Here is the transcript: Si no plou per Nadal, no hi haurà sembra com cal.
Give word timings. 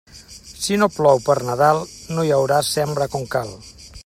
Si 0.67 0.77
no 0.83 0.87
plou 0.95 1.21
per 1.27 1.35
Nadal, 1.49 1.83
no 2.17 2.25
hi 2.31 2.35
haurà 2.39 2.59
sembra 2.75 3.11
com 3.17 3.33
cal. 3.37 3.55